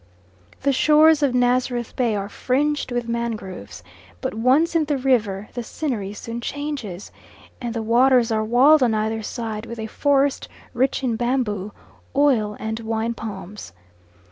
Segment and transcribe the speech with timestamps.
[0.61, 3.83] The shores of Nazareth Bay are fringed with mangroves,
[4.19, 7.11] but once in the river the scenery soon changes,
[7.61, 11.71] and the waters are walled on either side with a forest rich in bamboo,
[12.15, 13.73] oil and wine palms.